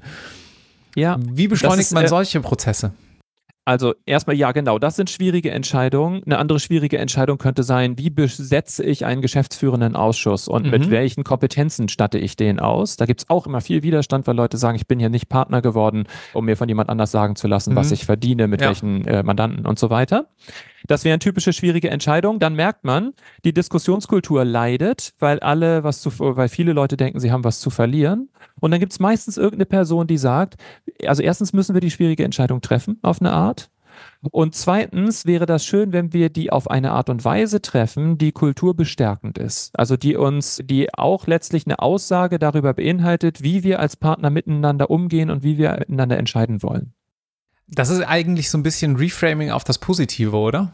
Ja. 0.94 1.16
Wie 1.18 1.48
beschleunigt 1.48 1.80
ist, 1.80 1.92
man 1.92 2.04
äh, 2.04 2.08
solche 2.08 2.40
Prozesse? 2.40 2.92
Also 3.64 3.95
erstmal, 4.07 4.35
ja, 4.35 4.50
genau, 4.50 4.81
das 4.81 4.97
sind 4.97 5.09
schwierige 5.09 5.52
Entscheidungen. 5.52 6.23
Eine 6.25 6.38
andere 6.38 6.59
schwierige 6.59 6.99
Entscheidung 6.99 7.38
könnte 7.38 7.62
sein, 7.62 7.97
wie 7.97 8.11
besetze 8.11 8.83
ich 8.83 9.04
einen 9.04 9.23
geschäftsführenden 9.23 9.95
Ausschuss 9.95 10.49
und 10.49 10.64
mhm. 10.64 10.71
mit 10.71 10.90
welchen 10.90 11.23
Kompetenzen 11.23 11.88
statte 11.88 12.19
ich 12.19 12.35
den 12.35 12.59
aus? 12.59 12.97
Da 12.97 13.07
gibt 13.07 13.21
es 13.21 13.31
auch 13.31 13.47
immer 13.47 13.61
viel 13.61 13.85
Widerstand, 13.85 14.26
weil 14.26 14.35
Leute 14.35 14.57
sagen, 14.57 14.75
ich 14.75 14.88
bin 14.88 14.99
hier 14.99 15.11
nicht 15.11 15.28
Partner 15.28 15.62
geworden, 15.62 16.04
um 16.33 16.45
mir 16.47 16.57
von 16.57 16.69
jemand 16.69 16.90
anders 16.90 17.12
sagen 17.12 17.37
zu 17.37 17.47
lassen, 17.47 17.75
mhm. 17.75 17.76
was 17.76 17.92
ich 17.92 18.04
verdiene, 18.04 18.49
mit 18.49 18.61
ja. 18.61 18.69
welchen 18.69 19.07
äh, 19.07 19.23
Mandanten 19.23 19.64
und 19.64 19.78
so 19.78 19.90
weiter. 19.90 20.26
Das 20.86 21.04
wären 21.04 21.20
typische 21.20 21.52
schwierige 21.52 21.90
Entscheidungen. 21.90 22.38
Dann 22.38 22.54
merkt 22.54 22.84
man, 22.84 23.12
die 23.44 23.52
Diskussionskultur 23.52 24.44
leidet, 24.44 25.14
weil 25.18 25.40
alle 25.40 25.84
was 25.84 26.00
zu, 26.00 26.12
weil 26.18 26.48
viele 26.48 26.72
Leute 26.72 26.96
denken, 26.96 27.20
sie 27.20 27.32
haben 27.32 27.44
was 27.44 27.60
zu 27.60 27.70
verlieren. 27.70 28.30
Und 28.60 28.70
dann 28.70 28.80
gibt 28.80 28.92
es 28.92 29.00
meistens 29.00 29.36
irgendeine 29.36 29.66
Person, 29.66 30.06
die 30.06 30.18
sagt, 30.18 30.56
also 31.06 31.22
erstens 31.22 31.52
müssen 31.52 31.74
wir 31.74 31.80
die 31.80 31.90
schwierige 31.90 32.24
Entscheidung 32.24 32.60
treffen 32.60 32.98
auf 33.02 33.20
eine 33.20 33.32
Art. 33.32 33.70
Und 34.30 34.54
zweitens 34.54 35.26
wäre 35.26 35.46
das 35.46 35.64
schön, 35.64 35.92
wenn 35.92 36.12
wir 36.12 36.30
die 36.30 36.50
auf 36.50 36.70
eine 36.70 36.92
Art 36.92 37.10
und 37.10 37.24
Weise 37.24 37.60
treffen, 37.60 38.18
die 38.18 38.32
kulturbestärkend 38.32 39.38
ist. 39.38 39.78
Also 39.78 39.96
die 39.96 40.16
uns, 40.16 40.60
die 40.64 40.94
auch 40.94 41.26
letztlich 41.26 41.66
eine 41.66 41.80
Aussage 41.80 42.38
darüber 42.38 42.72
beinhaltet, 42.74 43.42
wie 43.42 43.64
wir 43.64 43.80
als 43.80 43.96
Partner 43.96 44.30
miteinander 44.30 44.90
umgehen 44.90 45.30
und 45.30 45.42
wie 45.42 45.58
wir 45.58 45.72
miteinander 45.78 46.18
entscheiden 46.18 46.62
wollen. 46.62 46.94
Das 47.69 47.90
ist 47.90 48.02
eigentlich 48.02 48.50
so 48.50 48.59
ein 48.59 48.62
bisschen 48.62 48.97
Reframing 48.97 49.50
auf 49.50 49.64
das 49.64 49.78
Positive, 49.78 50.37
oder? 50.37 50.73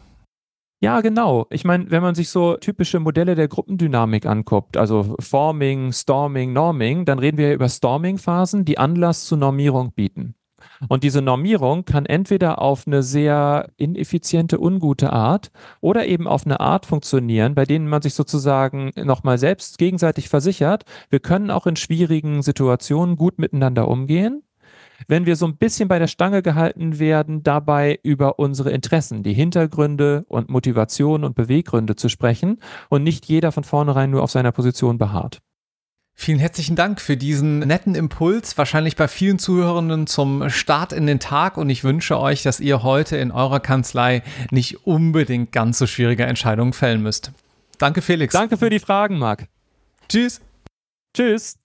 Ja, 0.81 1.01
genau. 1.01 1.45
Ich 1.49 1.65
meine, 1.65 1.91
wenn 1.91 2.01
man 2.01 2.15
sich 2.15 2.29
so 2.29 2.55
typische 2.55 3.01
Modelle 3.01 3.35
der 3.35 3.49
Gruppendynamik 3.49 4.25
anguckt, 4.25 4.77
also 4.77 5.15
Forming, 5.19 5.91
Storming, 5.91 6.53
Norming, 6.53 7.03
dann 7.03 7.19
reden 7.19 7.37
wir 7.37 7.53
über 7.53 7.67
Storming-Phasen, 7.67 8.63
die 8.63 8.77
Anlass 8.77 9.25
zu 9.25 9.35
Normierung 9.35 9.91
bieten. 9.91 10.35
Und 10.87 11.03
diese 11.03 11.21
Normierung 11.21 11.83
kann 11.83 12.05
entweder 12.05 12.61
auf 12.61 12.87
eine 12.87 13.03
sehr 13.03 13.69
ineffiziente, 13.77 14.59
ungute 14.59 15.11
Art 15.11 15.51
oder 15.81 16.05
eben 16.05 16.27
auf 16.27 16.45
eine 16.45 16.59
Art 16.59 16.85
funktionieren, 16.85 17.55
bei 17.55 17.65
denen 17.65 17.87
man 17.87 18.01
sich 18.01 18.13
sozusagen 18.13 18.91
nochmal 18.95 19.37
selbst 19.37 19.77
gegenseitig 19.77 20.29
versichert, 20.29 20.85
wir 21.09 21.19
können 21.19 21.51
auch 21.51 21.67
in 21.67 21.75
schwierigen 21.75 22.41
Situationen 22.41 23.15
gut 23.15 23.39
miteinander 23.39 23.87
umgehen 23.87 24.43
wenn 25.07 25.25
wir 25.25 25.35
so 25.35 25.45
ein 25.45 25.57
bisschen 25.57 25.87
bei 25.87 25.99
der 25.99 26.07
Stange 26.07 26.41
gehalten 26.41 26.99
werden, 26.99 27.43
dabei 27.43 27.99
über 28.03 28.39
unsere 28.39 28.71
Interessen, 28.71 29.23
die 29.23 29.33
Hintergründe 29.33 30.25
und 30.27 30.49
Motivation 30.49 31.23
und 31.23 31.35
Beweggründe 31.35 31.95
zu 31.95 32.09
sprechen 32.09 32.61
und 32.89 33.03
nicht 33.03 33.25
jeder 33.25 33.51
von 33.51 33.63
vornherein 33.63 34.11
nur 34.11 34.23
auf 34.23 34.31
seiner 34.31 34.51
Position 34.51 34.97
beharrt. 34.97 35.39
Vielen 36.21 36.39
herzlichen 36.39 36.75
Dank 36.75 36.99
für 36.99 37.15
diesen 37.15 37.59
netten 37.59 37.95
Impuls, 37.95 38.57
wahrscheinlich 38.57 38.97
bei 38.97 39.07
vielen 39.07 39.39
Zuhörenden 39.39 40.05
zum 40.05 40.49
Start 40.49 40.91
in 40.91 41.07
den 41.07 41.21
Tag. 41.21 41.55
Und 41.55 41.69
ich 41.69 41.85
wünsche 41.85 42.19
euch, 42.19 42.43
dass 42.43 42.59
ihr 42.59 42.83
heute 42.83 43.15
in 43.15 43.31
eurer 43.31 43.61
Kanzlei 43.61 44.21
nicht 44.51 44.85
unbedingt 44.85 45.53
ganz 45.53 45.77
so 45.77 45.87
schwierige 45.87 46.25
Entscheidungen 46.25 46.73
fällen 46.73 47.01
müsst. 47.01 47.31
Danke, 47.77 48.01
Felix. 48.01 48.33
Danke 48.33 48.57
für 48.57 48.69
die 48.69 48.79
Fragen, 48.79 49.17
Marc. 49.17 49.47
Tschüss. 50.09 50.41
Tschüss. 51.15 51.57